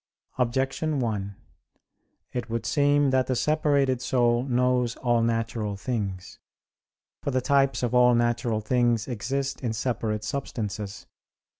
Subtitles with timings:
[0.39, 1.35] Objection 1:
[2.33, 6.39] It would seem that the separated soul knows all natural things.
[7.21, 11.05] For the types of all natural things exist in separate substances.